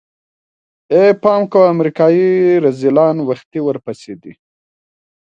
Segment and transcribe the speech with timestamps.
[0.93, 2.27] ای پام کوه امريکايي
[2.65, 4.33] رذيلان وختي ورپسې دي.